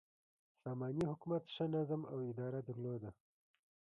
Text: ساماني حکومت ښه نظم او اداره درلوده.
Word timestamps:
ساماني 0.63 1.03
حکومت 1.11 1.43
ښه 1.53 1.65
نظم 1.75 2.01
او 2.11 2.17
اداره 2.31 2.59
درلوده. 2.67 3.11